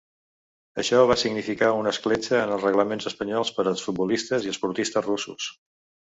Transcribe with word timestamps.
Això 0.83 1.01
va 1.09 1.17
significar 1.23 1.67
una 1.81 1.91
escletxa 1.95 2.39
en 2.45 2.53
els 2.55 2.65
reglaments 2.67 3.09
espanyols 3.11 3.51
per 3.57 3.65
als 3.73 3.83
futbolistes 3.89 4.47
i 4.49 4.53
esportistes 4.55 5.07
russos. 5.09 5.51